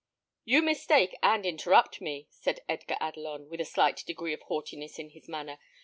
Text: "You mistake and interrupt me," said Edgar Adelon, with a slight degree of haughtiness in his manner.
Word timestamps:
"You 0.45 0.63
mistake 0.63 1.15
and 1.21 1.45
interrupt 1.45 2.01
me," 2.01 2.25
said 2.31 2.61
Edgar 2.67 2.97
Adelon, 2.99 3.49
with 3.49 3.61
a 3.61 3.65
slight 3.65 3.97
degree 4.07 4.33
of 4.33 4.41
haughtiness 4.41 4.97
in 4.97 5.11
his 5.11 5.29
manner. 5.29 5.59